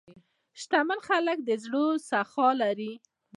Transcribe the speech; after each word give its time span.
شتمن 0.61 0.99
خلک 1.07 1.37
د 1.43 1.49
زړه 1.63 1.83
سخا 2.09 2.49
لري. 2.61 2.93